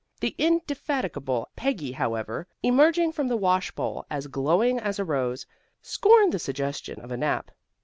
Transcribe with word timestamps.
The 0.19 0.33
indefatigable 0.39 1.49
Peggy 1.55 1.91
however, 1.91 2.47
emerging 2.63 3.11
from 3.11 3.27
the 3.27 3.37
wash 3.37 3.69
bowl 3.69 4.03
as 4.09 4.25
glowing 4.25 4.79
as 4.79 4.97
a 4.97 5.05
rose, 5.05 5.45
scorned 5.79 6.31
the 6.31 6.39
suggestion 6.39 6.99
of 6.99 7.11
a 7.11 7.17
nap. 7.17 7.51